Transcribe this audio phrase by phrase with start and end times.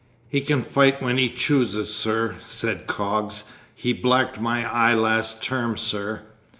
[0.27, 3.43] "He can fight when he chooses, sir," said Coggs;
[3.75, 6.23] "he blacked my eye last term, sir!"